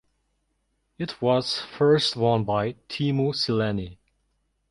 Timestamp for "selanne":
3.35-3.97